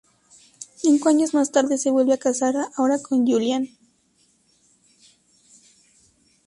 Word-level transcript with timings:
Cinco 0.77 1.09
años 1.09 1.35
más 1.35 1.51
tarde 1.51 1.77
se 1.77 1.91
vuelve 1.91 2.13
a 2.15 2.17
casar, 2.17 2.55
ahora, 2.75 2.99
con 2.99 3.23
Julian 3.27 3.65
St. 3.65 3.77